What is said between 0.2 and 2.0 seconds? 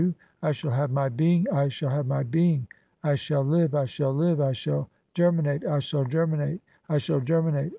I shall have my being, I "shall